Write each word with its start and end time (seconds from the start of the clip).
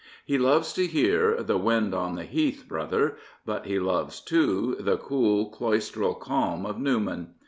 He 0.25 0.39
loves 0.39 0.73
to 0.73 0.87
hear" 0.87 1.35
the 1.43 1.59
wind 1.59 1.93
on 1.93 2.15
the 2.15 2.23
heath, 2.23 2.65
brother"; 2.67 3.17
but 3.45 3.67
he 3.67 3.77
loves, 3.79 4.19
too, 4.19 4.75
the 4.79 4.97
cool, 4.97 5.51
cloistral 5.51 6.15
calm 6.15 6.65
of 6.65 6.79
Newman. 6.79 7.35